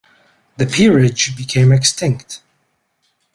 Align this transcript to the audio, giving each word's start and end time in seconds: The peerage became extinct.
The 0.57 0.65
peerage 0.65 1.37
became 1.37 1.71
extinct. 1.71 2.41